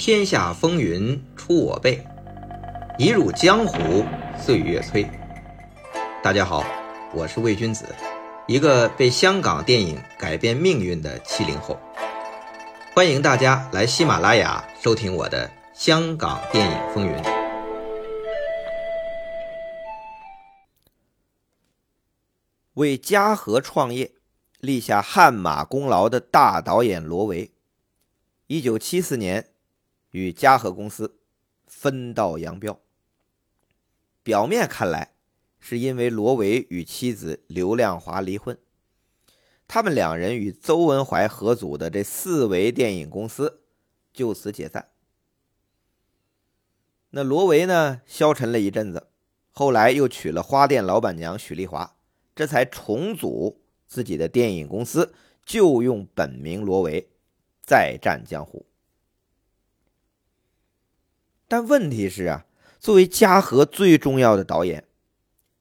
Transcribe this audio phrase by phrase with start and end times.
[0.00, 2.02] 天下风云出我辈，
[2.96, 4.02] 一入江湖
[4.34, 5.06] 岁月催。
[6.22, 6.64] 大家好，
[7.12, 7.84] 我是魏君子，
[8.46, 11.78] 一个被香港电影改变命运的七零后。
[12.94, 17.12] 欢迎大家来喜马拉雅收听我的《香港电影风云》。
[22.72, 24.12] 为嘉禾创业
[24.60, 27.52] 立下汗马功劳的大导演罗维，
[28.46, 29.49] 一九七四年
[30.10, 31.18] 与嘉禾公司
[31.66, 32.80] 分道扬镳。
[34.22, 35.14] 表面看来，
[35.58, 38.58] 是因为罗维与妻子刘亮华离婚。
[39.66, 43.62] 他们两人与邹文怀合组的这四维电影公司
[44.12, 44.88] 就此解散。
[47.10, 49.08] 那罗维呢，消沉了一阵子，
[49.52, 51.96] 后来又娶了花店老板娘许丽华，
[52.34, 57.08] 这才重组自己的电影公司，就用本名罗维
[57.62, 58.66] 再战江湖。
[61.50, 62.46] 但问题是啊，
[62.78, 64.86] 作为嘉禾最重要的导演，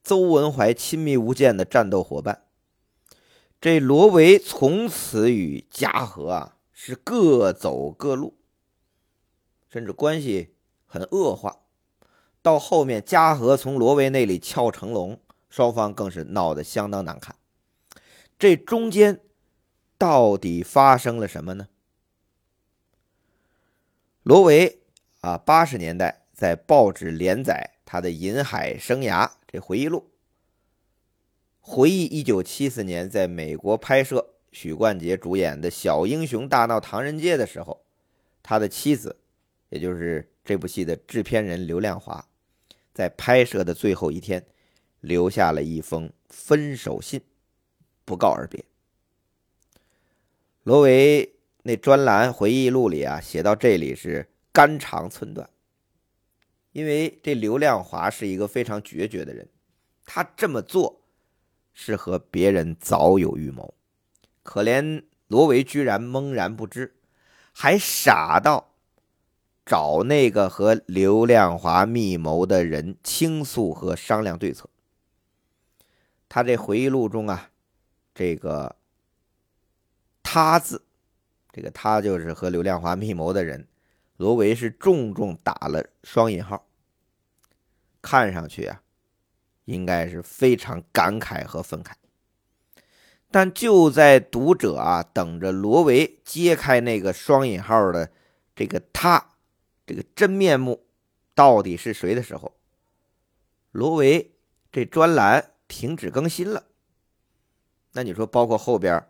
[0.04, 2.45] 邹文怀亲密无间的战斗伙伴。
[3.59, 8.38] 这罗维从此与嘉禾啊是各走各路，
[9.67, 10.54] 甚至关系
[10.86, 11.62] 很恶化。
[12.44, 17.36] 到后面，嘉禾从罗维那里撬成龙，双方更是闹得相当难看。
[18.38, 19.22] 这中间
[19.98, 21.67] 到底发生了什么呢？
[24.22, 24.79] 罗维
[25.22, 30.09] 啊，八十年代在报纸连载他的银海生涯这回忆录。
[31.59, 37.86] 回忆一九七四年在美国拍摄许冠杰主演的小英雄大闹唐人街的时候，
[38.42, 39.17] 他的妻子，
[39.70, 42.26] 也就是这部戏的制片人刘亮华，
[42.94, 44.44] 在拍摄的最后一天，
[45.02, 47.22] 留下了一封分手信，
[48.06, 48.64] 不告而别。
[50.64, 55.50] 罗维那专栏回忆录里啊，写到这里是肝肠寸断，
[56.72, 59.48] 因为这刘亮华是一个非常决绝的人，
[60.05, 60.98] 他这么做。
[61.71, 63.73] 是和别人早有预谋，
[64.43, 66.93] 可怜罗维居然懵然不知，
[67.54, 68.73] 还傻到
[69.65, 74.70] 找那个和刘亮华密谋的人倾诉和商量对策。
[76.27, 77.49] 他这回忆录中啊，
[78.14, 78.76] 这个
[80.21, 80.83] “他”字，
[81.54, 83.69] 这个“他”就是和刘亮华密谋的人，
[84.20, 86.68] 罗维是重重打了双引号，
[88.02, 88.84] 看上去啊。
[89.64, 91.92] 应该是非常感慨和愤慨，
[93.30, 98.12] 但就在读者啊等着罗维揭开那个双引号的
[98.56, 99.24] 这个他
[99.86, 100.88] 这个真面目
[101.36, 102.58] 到底是谁的时候，
[103.70, 104.32] 罗维
[104.72, 106.64] 这专栏停止更新了。
[107.92, 109.08] 那你说，包括后边，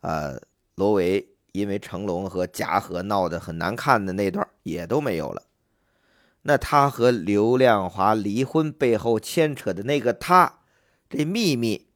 [0.00, 0.38] 呃，
[0.74, 5.44] 罗维因为成龙和嘉禾闹得很难看的那段也都没有了。
[6.42, 10.60] 那他和刘亮华离婚背后牵扯的那个他，
[11.08, 11.88] 这秘密，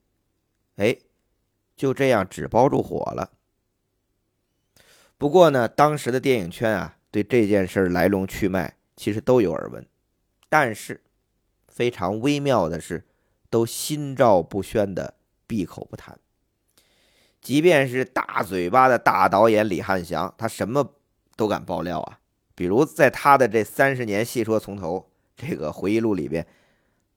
[0.77, 0.97] 哎，
[1.77, 3.31] 就这样纸包住火了。
[5.17, 9.87] 不过呢，当时的电影圈啊，对这件事来龙去脉其实都有耳闻，
[10.49, 11.03] 但是
[11.69, 13.05] 非常微妙的是，
[13.51, 15.15] 都心照不宣的
[15.47, 16.19] 闭口不谈。
[17.41, 20.95] 即便是大嘴巴的大导演李汉祥，他什么
[21.37, 22.19] 都敢爆料啊。
[22.55, 26.47] 比如在他的这三十年细说从头这个回忆录里边，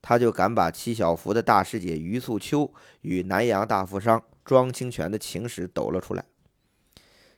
[0.00, 6.24] 他就敢把七小福的大师姐余素秋与南洋大富商庄清泉的情史抖了出来。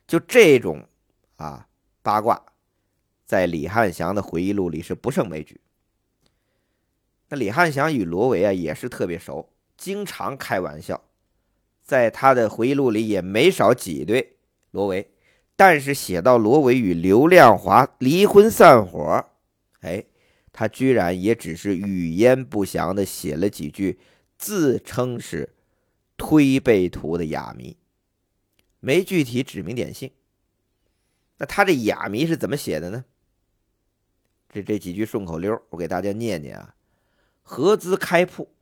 [0.07, 0.87] 就这种
[1.35, 1.67] 啊
[2.01, 2.41] 八卦，
[3.25, 5.59] 在李汉祥的回忆录里是不胜枚举。
[7.27, 11.03] 那李汉祥与罗维啊也是特别熟，经常开玩笑，
[11.87, 14.35] 在他的回忆录里也没少挤兑
[14.69, 15.09] 罗维。
[15.55, 19.25] 但是写到罗维与刘亮华离婚散伙，
[19.79, 20.05] 哎，
[20.51, 23.99] 他居然也只是语焉不详的写了几句，
[24.37, 25.55] 自称是
[26.15, 27.75] 推背图的哑谜，
[28.79, 30.11] 没具体指名点姓。
[31.39, 33.05] 那他这哑谜是怎么写的呢？
[34.49, 36.75] 这这几句顺口溜，我给大家念念啊：
[37.41, 38.53] 合资开铺，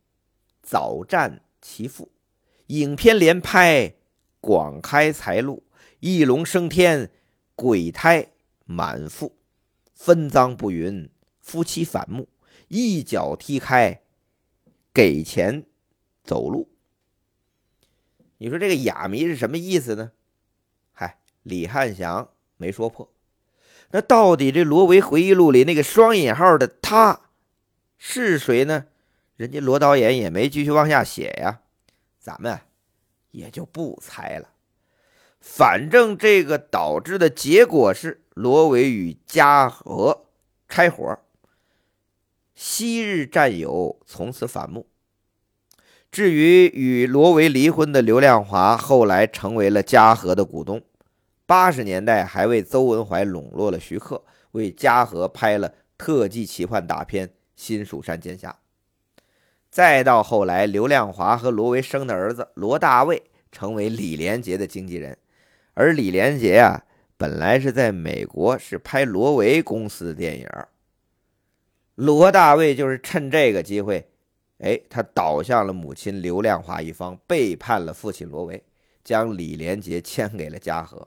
[0.62, 2.10] 早占其父，
[2.66, 3.94] 影片连拍，
[4.40, 5.62] 广开财路。
[6.00, 7.10] 一龙升天，
[7.54, 8.28] 鬼胎
[8.64, 9.34] 满腹，
[9.94, 11.08] 分赃不匀，
[11.40, 12.28] 夫妻反目，
[12.68, 14.02] 一脚踢开，
[14.92, 15.64] 给钱
[16.22, 16.68] 走路。
[18.38, 20.12] 你说这个哑谜是什么意思呢？
[20.92, 22.28] 嗨，李汉祥
[22.58, 23.10] 没说破。
[23.92, 27.30] 那到底这罗维回忆录里那个双引号的他
[27.96, 28.86] 是谁呢？
[29.36, 31.62] 人家罗导演也没继续往下写呀，
[32.26, 32.58] 咱们
[33.30, 34.48] 也就不猜了。
[35.40, 40.26] 反正这个导致的结果是，罗维与嘉禾
[40.68, 41.20] 拆伙，
[42.56, 44.88] 昔日战友从此反目。
[46.10, 50.82] 至于与罗维离婚的刘亮华，后来成为了嘉禾的股东。
[51.46, 58.50] 八十年代还为邹文怀笼络了徐克，为嘉禾拍了特技奇幻大片《新蜀山剑侠》。
[59.76, 65.18] 再到后来，刘亮华和罗维生的儿子罗大卫成为李连杰的经纪人，
[65.74, 66.82] 而李连杰啊，
[67.18, 70.48] 本来是在美国是拍罗维公司的电影，
[71.94, 74.08] 罗大卫就是趁这个机会。
[74.60, 78.64] 哎，他倒向了母亲刘亮华一方，背叛了父亲罗维，
[79.04, 81.06] 将李连杰签给了嘉禾。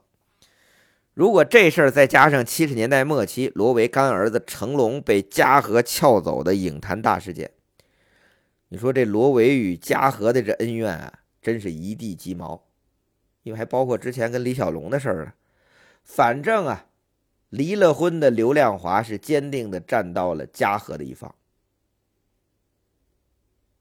[1.15, 7.49] 如果这事儿再加上七十年代末期罗维干儿子成龙被嘉禾撬走的影坛大事件，
[8.69, 12.65] 你说这罗维与嘉禾的这恩怨啊，真是一地鸡毛。
[13.43, 15.35] 因为还包括之前跟李小龙的事儿啊。
[16.03, 16.87] 反正啊，
[17.49, 21.33] 离了婚的刘亮华是坚定的站到了嘉禾的一方。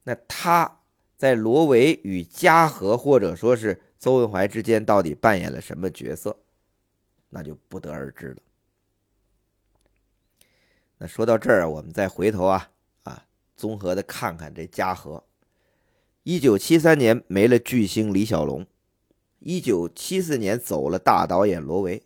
[0.04, 0.80] 那他
[1.16, 6.38] 在罗维与嘉禾，或者说是邹文怀之间，到底扮演了什么角色，
[7.28, 8.36] 那就不得而知了。
[10.96, 12.70] 那说到这儿，我们再回头啊，
[13.58, 15.24] 综合的看看这嘉禾。
[16.22, 18.66] 一九七三年没了巨星李小龙，
[19.40, 22.02] 一九七四年走了大导演罗维。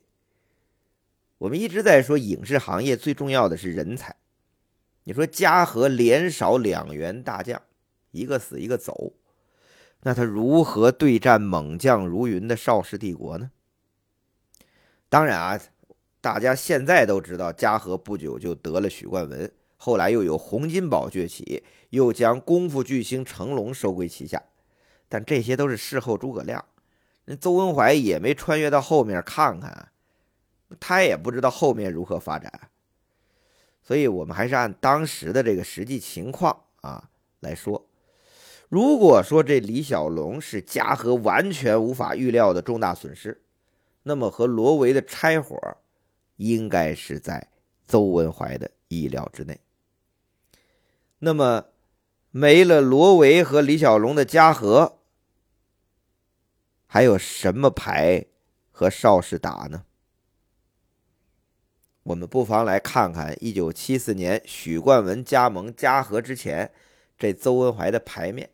[1.39, 4.17] 我们一直在说，影视行业最重要的是人才。
[5.05, 7.63] 你说嘉禾连少两员大将。
[8.13, 9.15] 一个死一个走，
[10.03, 13.51] 那他如何对战猛将如云的邵氏帝国呢？
[15.09, 15.61] 当然啊，
[16.21, 19.51] 大家现在都知道，嘉禾不久就得了许冠文，
[19.85, 24.41] 后来又有洪金宝崛起，又将功夫巨星成龙收归旗下。
[25.09, 26.65] 但这些都是事后诸葛亮，
[27.25, 29.89] 那邹文怀也没穿越到后面看看，
[30.79, 32.69] 他也不知道后面如何发展。
[33.83, 37.89] 所以我们还是按当时的这个实际情况啊来说。
[38.69, 43.43] 如果说这李小龙是嘉禾完全无法预料的重大损失，
[44.05, 45.59] 那么和罗维的拆伙
[46.37, 47.49] 应该是在
[47.89, 49.59] 邹文怀的意料之内。
[51.25, 51.67] 那么
[52.33, 54.99] 没了罗维和李小龙的嘉禾，
[56.85, 58.27] 还有什么牌
[58.73, 59.85] 和邵氏打呢？
[62.03, 66.73] 我们不妨来看看一九七四年许冠文加盟嘉禾之前，
[67.17, 68.51] 这邹文怀的牌面。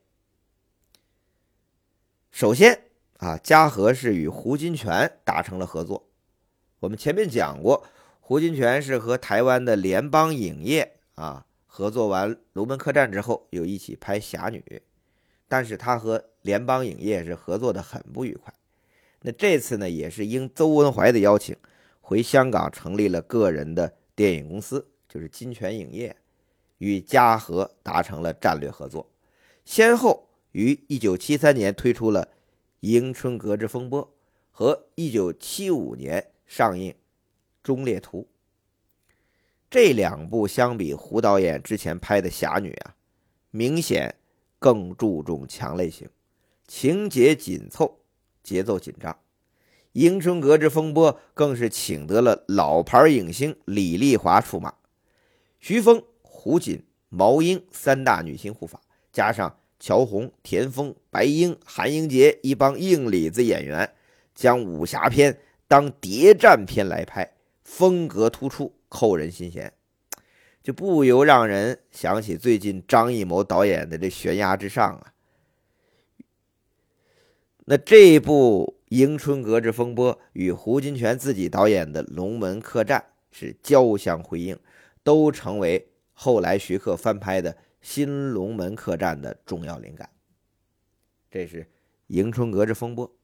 [2.30, 2.82] 首先
[3.16, 6.10] 啊，嘉禾是与胡金铨达成了合作。
[6.80, 7.86] 我们前面讲过，
[8.20, 14.64] 胡金铨是和台湾的联邦影业啊合作完《龙门客栈》之后，又一起拍《侠女》，
[15.46, 18.52] 但是他和联邦影业是合作的很不愉快。
[19.22, 21.54] 那这次呢，也是应邹文怀的邀请，
[22.00, 26.16] 回香港成立了个人的电影公司，就是金泉影业，
[26.78, 29.08] 与嘉禾达成了战略合作，
[29.64, 30.24] 先后。
[30.52, 32.24] 于一九七三年推出了
[32.80, 34.02] 《迎春阁之风波》，
[34.50, 36.90] 和一九七五年上映
[37.62, 38.22] 《忠烈图》。
[39.70, 42.94] 这两部相比胡导演之前拍的《侠女》啊，
[43.50, 44.14] 明显
[44.58, 46.08] 更注重强类型，
[46.66, 47.98] 情节紧凑，
[48.42, 49.12] 节奏紧张。
[49.92, 54.74] 《迎春阁之风波》更是请得了老牌影星李丽华出马，
[55.60, 58.80] 徐峰、胡锦、毛英三大女星护法，
[59.12, 59.58] 加上。
[59.80, 63.88] 乔红、田丰、白英、韩英杰一帮硬里子演员，
[64.34, 67.32] 将武侠片当谍战片来拍，
[67.68, 69.72] 风格突出，扣人心弦，
[70.62, 75.12] 就不由让人想起最近张艺谋导演的这《悬崖之上》啊。
[77.66, 82.98] 那这部《迎春阁之风波》与胡金铨自己导演的《龙门客栈》
[83.30, 84.58] 是交相辉映，
[85.04, 87.56] 都成为后来徐克翻拍的。
[87.80, 90.10] 新龙门客栈的重要灵感，
[91.30, 91.70] 这是
[92.08, 93.14] 迎春阁之风波。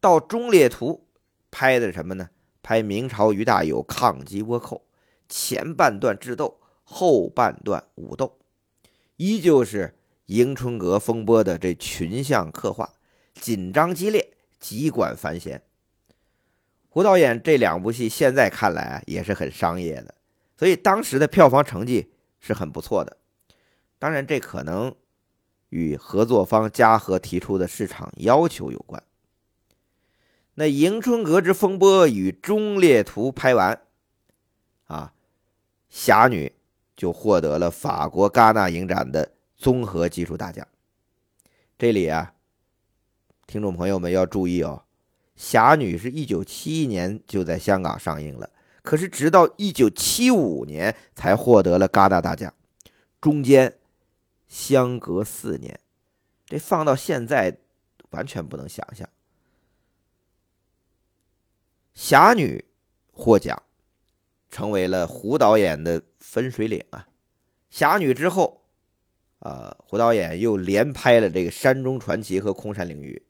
[0.00, 1.06] 到忠烈图
[1.50, 2.28] 拍的什么呢？
[2.62, 4.84] 拍明朝于大有抗击倭寇，
[5.28, 8.38] 前半段智斗，后半段武斗，
[9.16, 12.94] 依旧是迎春阁风波的这群像刻画，
[13.34, 15.62] 紧张激烈，机管繁弦。
[16.88, 20.14] 胡导演这两部戏现在看来也是很商业的，
[20.56, 23.16] 所以当时的票房成绩是很不错的。
[23.98, 24.94] 当然，这可能
[25.68, 29.02] 与合作方嘉禾提出的市场要求有关。
[30.60, 33.80] 那《迎春阁之风波》与《忠烈图》拍完，
[34.88, 35.14] 啊，
[35.88, 36.48] 《侠女》
[36.94, 40.68] 就获得了法国戛纳影展的综合技术大奖。
[41.78, 42.34] 这里啊，
[43.46, 44.84] 听众朋友们要注意哦，
[45.34, 48.50] 《侠女》是一九七一年就在香港上映了，
[48.82, 52.52] 可是直到一九七五年才获得了戛纳大奖，
[53.18, 53.78] 中间
[54.46, 55.80] 相隔四年，
[56.44, 57.56] 这放到现在
[58.10, 59.08] 完全不能想象。
[62.02, 62.64] 侠女
[63.12, 63.62] 获奖，
[64.50, 67.06] 成为了胡导演的分水岭啊！
[67.68, 68.62] 侠女之后，
[69.40, 73.22] 呃，胡导演又连拍了这个《山中传奇》和《空山灵域》，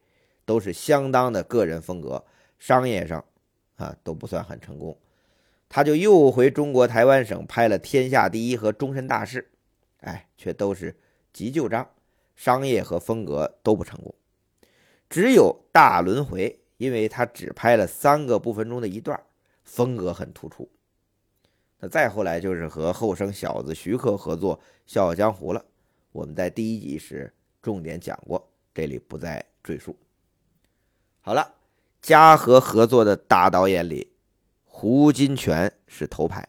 [0.44, 2.24] 都是相当的个人风格，
[2.60, 3.24] 商业上
[3.74, 4.96] 啊都不算很成功。
[5.68, 9.50] 他就又回中国台湾省拍了《天下第一》和《终身大事》，
[10.06, 10.96] 哎，却都是
[11.32, 11.90] 急救章，
[12.36, 14.14] 商业和风格都不成功。
[15.08, 16.48] 只有《大轮回》。
[16.80, 19.22] 因为他只拍了三个部分中的一段，
[19.64, 20.66] 风格很突出。
[21.78, 24.56] 那再后来就是和后生小子徐克合作
[24.86, 25.62] 《笑傲江湖》了。
[26.10, 29.94] 我们在第一集时重点讲过，这里不再赘述。
[31.20, 31.54] 好了，
[32.00, 34.10] 嘉禾合作的大导演里，
[34.64, 36.48] 胡金铨是头牌，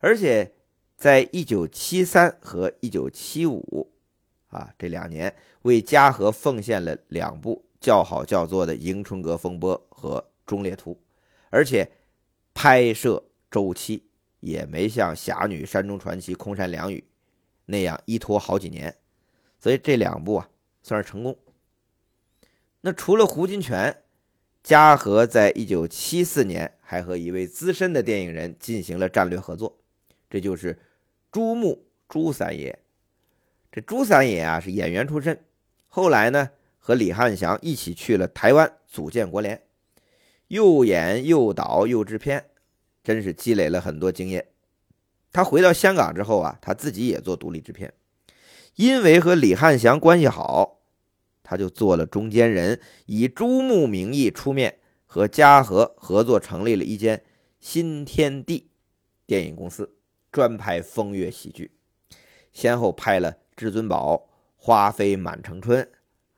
[0.00, 0.52] 而且
[0.98, 3.90] 在一九七三和一九七五
[4.48, 7.64] 啊这两年，为嘉禾奉献了两部。
[7.80, 10.92] 叫好叫座的《迎春阁风波》和《忠烈图》，
[11.48, 11.90] 而且
[12.52, 14.04] 拍摄周期
[14.40, 16.98] 也没像《侠女》《山中传奇》《空山凉雨》
[17.64, 18.94] 那样一拖好几年，
[19.58, 20.50] 所以这两部啊
[20.82, 21.38] 算是成功。
[22.82, 23.96] 那除了胡金铨，
[24.62, 29.78] 嘉禾在一九七四年还和一位资深的电影人进行了战略合作，
[30.28, 30.78] 这就是
[31.32, 32.78] 朱穆朱三爷。
[33.72, 35.42] 这朱三爷啊是演员出身，
[35.88, 36.50] 后来呢。
[36.80, 39.62] 和李汉祥一起去了台湾，组建国联，
[40.48, 42.46] 又演又导又制片，
[43.04, 44.48] 真是积累了很多经验。
[45.30, 47.92] 他回到香港之后啊，他自己也做独立制片，
[48.74, 50.80] 因为和李汉祥关系好，
[51.44, 57.22] 他就做了中间人，以朱穆名义出面，和嘉禾合作成立了一间
[57.60, 58.70] 新天地
[59.26, 59.94] 电影公司，
[60.32, 61.70] 专拍风月喜剧，
[62.52, 64.14] 先后拍了《至尊宝》
[64.56, 65.84] 《花飞满城春》。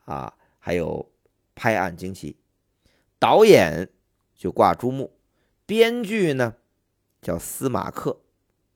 [0.04, 1.10] 啊，还有
[1.54, 2.36] 拍案惊奇，
[3.18, 3.88] 导演
[4.34, 5.12] 就挂朱木，
[5.66, 6.56] 编剧呢
[7.20, 8.20] 叫司马克。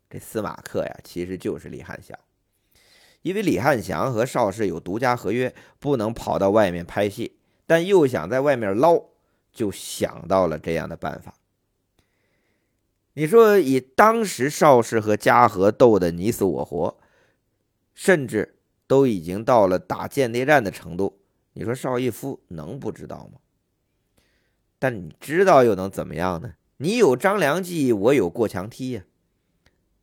[0.08, 2.16] 这司马克呀，其实就是李汉祥，
[3.22, 9.02] 因为李汉祥和邵氏有独家合约，不能跑到外面拍戏，但又想在外面捞，
[9.52, 11.34] 就想到了这样的办法。
[13.14, 16.98] 你说，以当时邵氏和嘉禾斗得你死我活，
[17.94, 18.55] 甚至。
[18.86, 21.18] 都已经到了打间谍战的程度，
[21.54, 23.40] 你说邵逸夫能不知道吗？
[24.78, 26.52] 但你知道又能怎么样呢？
[26.76, 29.02] 你有张良计，我有过墙梯呀。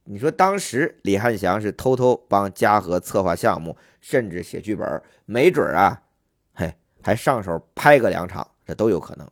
[0.06, 6.02] 你说当时李汉祥是偷偷帮嘉禾策划项目，甚至写剧本，没准啊，
[6.54, 9.30] 嘿，还上手拍个两场，这都有可能。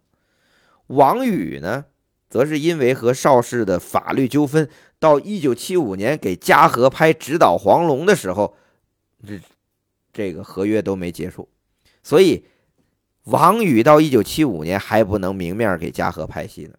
[0.87, 1.85] 王宇呢，
[2.29, 8.55] 则是因为和邵氏的法律纠纷，到一九七五年给嘉禾拍《直捣黄龙》的时候。
[9.25, 9.39] 这
[10.13, 11.47] 这个合约都没结束，
[12.03, 12.45] 所以
[13.23, 16.77] 王宇到一九七五年还不能明面给嘉禾拍戏呢。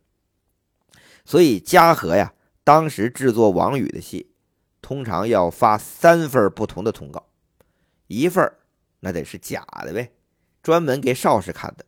[1.24, 2.34] 所以嘉禾呀，
[2.64, 4.32] 当时制作王宇的戏，
[4.80, 7.28] 通常要发三份不同的通告，
[8.08, 8.52] 一份
[9.00, 10.12] 那得是假的呗，
[10.62, 11.84] 专门给邵氏看的；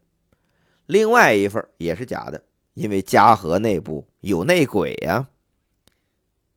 [0.87, 2.45] 另外一份也是假的，
[2.75, 5.29] 因为嘉禾内部有内鬼呀，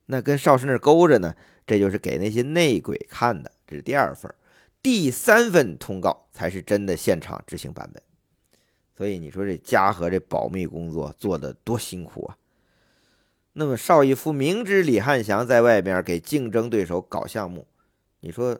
[0.05, 1.35] 那跟邵氏那勾着呢，
[1.65, 3.51] 这就是给那些内鬼看的。
[3.67, 4.33] 这是第二份，
[4.81, 8.01] 第三份通告才是真的现场执行版本。
[8.95, 12.37] 所以你说这嘉禾这保密工作做的多辛苦啊！
[13.53, 17.67] 那么邵逸夫明知李汉祥在外边给竞争对手搞项目，
[18.21, 18.59] 你说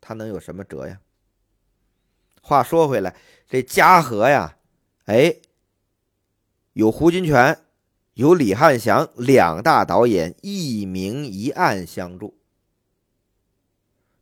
[0.00, 1.00] 他能有什么辙呀？
[2.42, 3.14] 话说回来，
[3.48, 4.56] 这嘉禾呀，
[5.04, 5.36] 哎，
[6.72, 7.58] 有胡金铨，
[8.14, 12.39] 有李汉祥两大导演一明一暗相助。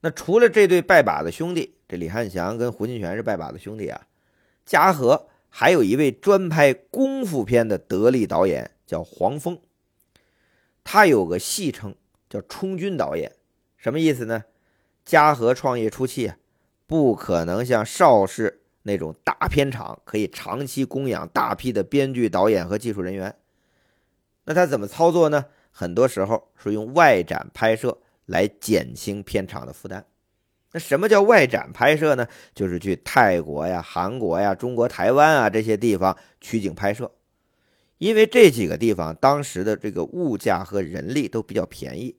[0.00, 4.06] 那除了这对拜把子兄弟，这李汉祥跟胡金铨是拜把子兄弟啊。
[4.64, 9.58] 嘉禾还有一位专拍功夫片的得力导演，叫黄峰。
[10.84, 11.94] 他有个戏称
[12.30, 13.32] 叫“充军导演”，
[13.76, 14.44] 什么意思呢？
[15.04, 16.36] 嘉禾创业初期啊，
[16.86, 23.34] 不可能像邵氏那种大片厂可以长期供养大批的编剧、导演和技术人员。
[24.44, 25.46] 那他怎么操作呢？
[25.70, 27.98] 很多时候是用外展拍摄。
[28.28, 30.04] 来减轻片场的负担。
[30.72, 32.28] 那什么叫外展拍摄呢？
[32.54, 37.10] 就是去泰国呀、韩国呀、中国台湾啊这些地方取景拍摄，
[37.96, 42.14] 因为这几个地方当时的这个物价和人力都比较便宜，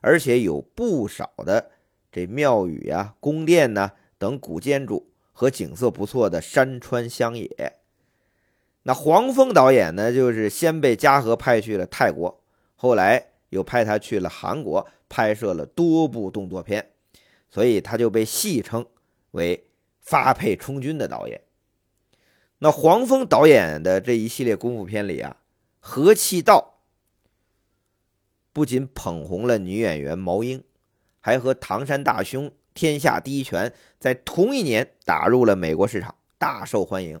[0.00, 1.70] 而且有不少的
[2.10, 7.74] 这庙宇啊、宫殿呐等古建筑和景色不错的山川乡野。
[8.84, 12.42] 那黄峰导演呢，就是先被嘉禾派去了泰国，
[12.76, 16.92] 后来又派他去了韩国，拍摄了多部动作片，
[17.50, 18.86] 所以他就被戏称
[19.32, 19.66] 为
[20.00, 21.42] 发配充军的导演。
[22.60, 25.36] 那黄峰导演的这一系列功夫片里啊，
[25.80, 26.80] 和气道
[28.52, 30.62] 不仅捧红了女演员毛英，
[31.20, 37.20] 还和唐山大兄、天下第一拳在同一年打入了美国市场，大受欢迎。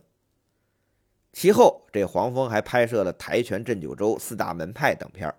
[1.32, 5.34] 其后，这黄峰还拍摄了《跆拳镇九州》《四大门派》等片儿，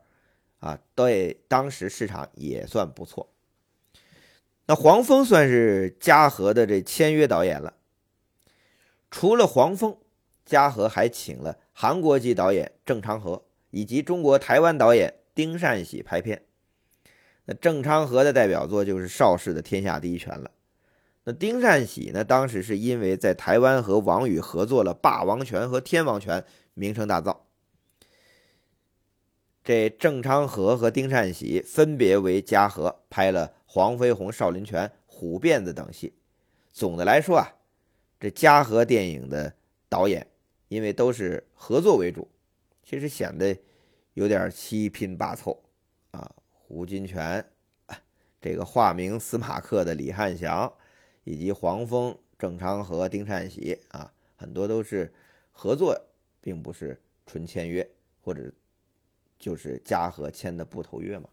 [0.62, 3.27] 啊，对当时市场也算不错。
[4.68, 7.74] 那黄蜂算是嘉禾的这签约导演了。
[9.10, 9.98] 除了黄蜂，
[10.46, 16.44] 嘉禾还请了韩国籍导演郑昌和以及中国台湾导演丁善喜拍片。
[17.46, 20.51] 那郑昌和的代表作就是邵氏的《天下第一拳》了。
[21.24, 22.24] 那丁善喜呢？
[22.24, 26.41] 当时是因为在台湾和王羽合作了《霸王拳》和《天王拳》，
[26.75, 27.38] 名声大噪。
[29.63, 36.13] 这郑昌和和丁善喜分别为嘉禾拍了《黄飞鸿少林拳》《虎辫子》等戏。
[36.72, 37.48] 总的来说啊，
[38.20, 39.53] 这嘉禾电影的
[39.88, 40.27] 导演
[40.68, 42.27] 因为都是合作为主，
[42.84, 43.58] 其实显得
[44.13, 45.62] 有点七拼八凑
[46.12, 46.32] 啊。
[46.51, 47.44] 胡金铨，
[48.41, 50.74] 这个化名司马克的李汉祥。
[51.24, 55.13] 以及黄峰、郑昌和、丁善喜啊，很多都是
[55.51, 55.96] 合作，
[56.41, 57.88] 并不是纯签约，
[58.22, 58.51] 或者
[59.41, 61.27] 就是嘉禾签的不投约嘛。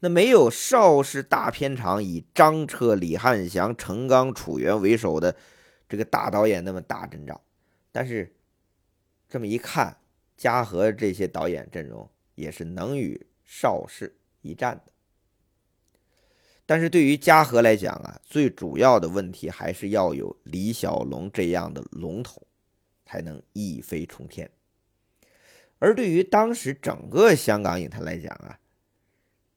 [0.00, 5.34] 那没有邵氏大片场以张彻、李汉祥、程刚、楚原为首的
[5.88, 7.40] 这个大导演那么大阵仗，
[7.90, 8.36] 但是
[9.26, 9.96] 这么一看，
[10.36, 14.92] 嘉禾这些导演阵容也是能与邵氏一战的。
[16.66, 22.46] 但是对于嘉禾来讲啊，最主要的问题还是要有李小龙这样的龙头，
[23.06, 24.50] 才能一飞冲天。
[25.86, 28.58] 而对于当时整个香港影坛来讲啊，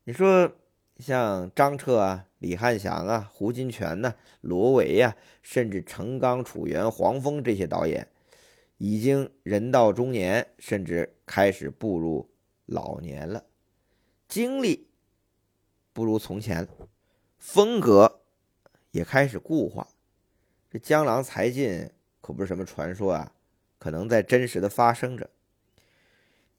[0.04, 0.52] 你说
[1.00, 8.08] 像张彻啊、李汉祥啊、胡金铨呐、罗维呀，甚至程刚、楚原、黄峰这些导演，
[8.78, 12.30] 已经人到中年，甚至开始步入
[12.68, 13.46] 老年了，
[14.28, 14.88] 精力
[15.94, 16.68] 不如从前。
[17.40, 18.22] 风格
[18.92, 19.88] 也开始固化，
[20.70, 21.90] 这江郎才尽
[22.22, 23.32] 可不是什么传说啊，
[23.80, 25.28] 可能在真实的发生着。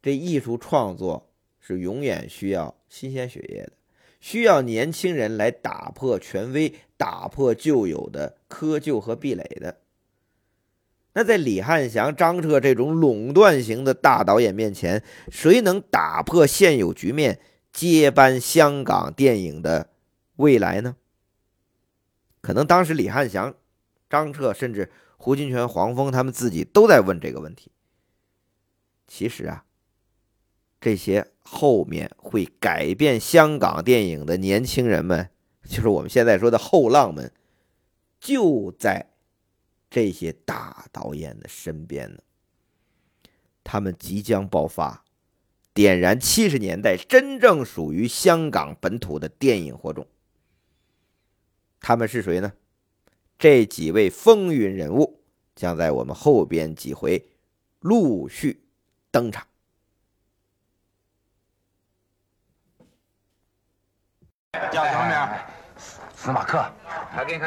[0.03, 3.73] 这艺术创作是永远需要新鲜血液的，
[4.21, 9.79] 需要年轻人来打破权威、打破旧有的窠臼和壁垒的。
[11.13, 17.41] 那在李汉祥、张彻这种垄断型的大导演面前，谁能打破现有局面，
[17.73, 19.91] 接班香港电影的？
[20.37, 20.97] 未来呢？
[22.41, 23.55] 可能当时李汉祥、
[24.09, 27.71] 张彻，甚至胡金铨、黄峰他们自己都在问这个问题。
[29.07, 29.67] 其实啊，
[30.81, 35.29] 这些后面会改变香港电影的年轻人们，
[35.69, 37.31] 就是我们现在说的后浪们，
[38.19, 39.11] 就在
[39.91, 42.21] 这些大导演的身边呢。
[43.63, 45.05] 他们即将爆发，
[45.75, 50.07] 点燃七十年代真正属于香港本土的电影火种。
[51.79, 52.53] 他们是谁呢？
[53.39, 55.21] 这几位风云人物
[55.55, 57.31] 将在我们后边几回
[57.81, 58.63] 陆续
[59.11, 59.47] 登场。
[64.71, 65.17] 叫什么名？
[66.15, 66.65] 司马克。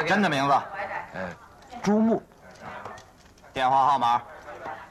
[0.06, 0.52] 真的名字？
[1.14, 1.20] 呃，
[1.82, 2.22] 朱木。
[3.52, 4.22] 电话号码？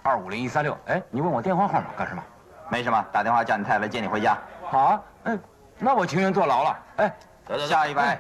[0.04, 0.78] 二五零一三六。
[0.88, 2.24] 哎，你问我电话号码干什么？
[2.70, 4.38] 没什么，打电话叫你太太接你回家。
[4.70, 5.02] 好啊。
[5.24, 5.40] 嗯，
[5.80, 6.80] 那我情愿坐牢了。
[6.98, 7.16] 哎，
[7.68, 8.20] 下一位。